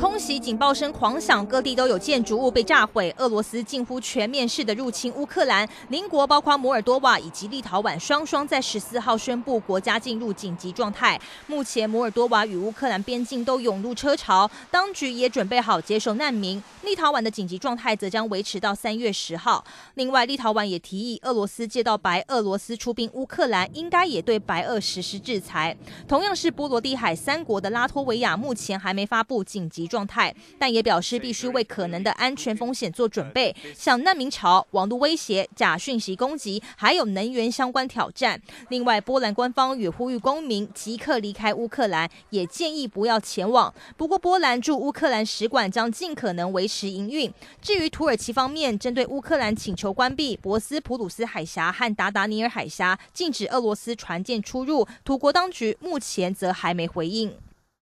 [0.00, 3.12] 空袭警报声狂响，各地都有建筑物被炸毁。
[3.18, 11.20] 俄罗斯近乎全面式的入侵乌克兰，邻国包括摩尔多瓦以及立陶宛双双在十四号宣布国家进入紧急状态。
[11.48, 16.62] 目前摩尔多瓦与乌克兰边境都涌入车潮，当局也准备好接受难民。
[16.84, 19.64] 立陶宛的紧急状态则将维持到三月十号。
[19.94, 25.76] 另外，立陶宛也提议俄罗斯借道白俄罗斯出兵乌克兰，应该也对白俄实施制裁。
[26.06, 38.40] 同样是波罗的海三国的拉脱维亚，目前还没发布紧急状态，但也表示必须为可能的安全风险做准备，像难民潮、网络威胁、假讯息攻击，还有能源相关挑战。
[38.68, 43.72] 另外，波兰官方也呼吁公民即刻离开乌克兰，也建议不要前往。
[43.96, 47.32] 不过，波兰驻乌克兰使馆将尽可能维持营运。
[47.62, 57.32] 至于土耳其方面，针对乌克兰请求关闭博斯普鲁斯海峡和达达尼尔海峡，禁止俄罗斯船舰出入，土国当局目前则还没回应。